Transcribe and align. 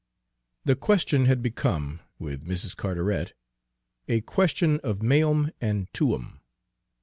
The 0.65 0.75
question 0.75 1.25
had 1.25 1.43
become, 1.43 1.99
with 2.17 2.43
Mrs. 2.43 2.75
Carteret, 2.75 3.33
a 4.07 4.21
question 4.21 4.79
of 4.79 5.03
meum 5.03 5.51
and 5.61 5.93
tuum. 5.93 6.39